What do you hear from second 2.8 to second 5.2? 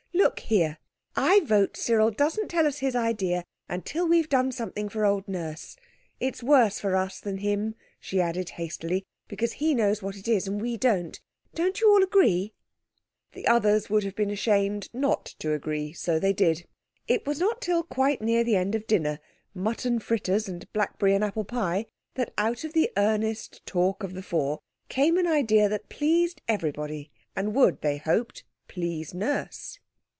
idea until we've done something for